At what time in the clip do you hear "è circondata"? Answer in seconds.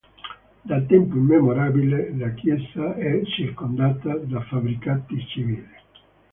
2.95-4.17